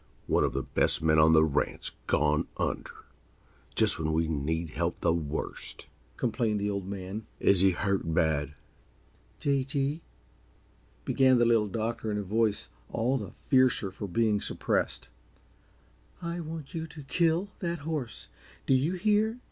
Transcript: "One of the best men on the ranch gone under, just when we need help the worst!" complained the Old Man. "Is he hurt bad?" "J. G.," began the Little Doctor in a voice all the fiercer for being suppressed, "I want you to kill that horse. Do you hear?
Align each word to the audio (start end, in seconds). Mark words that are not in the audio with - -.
"One 0.25 0.43
of 0.43 0.53
the 0.53 0.63
best 0.63 1.03
men 1.03 1.19
on 1.19 1.33
the 1.33 1.45
ranch 1.45 1.93
gone 2.07 2.47
under, 2.57 3.05
just 3.75 3.99
when 3.99 4.13
we 4.13 4.27
need 4.27 4.71
help 4.71 4.99
the 5.01 5.13
worst!" 5.13 5.85
complained 6.17 6.59
the 6.59 6.71
Old 6.71 6.87
Man. 6.87 7.27
"Is 7.39 7.59
he 7.59 7.69
hurt 7.69 8.11
bad?" 8.11 8.55
"J. 9.39 9.63
G.," 9.63 10.01
began 11.05 11.37
the 11.37 11.45
Little 11.45 11.67
Doctor 11.67 12.09
in 12.09 12.17
a 12.17 12.23
voice 12.23 12.67
all 12.89 13.19
the 13.19 13.33
fiercer 13.49 13.91
for 13.91 14.07
being 14.07 14.41
suppressed, 14.41 15.09
"I 16.19 16.39
want 16.39 16.73
you 16.73 16.87
to 16.87 17.03
kill 17.03 17.49
that 17.59 17.77
horse. 17.85 18.27
Do 18.65 18.73
you 18.73 18.93
hear? 18.93 19.37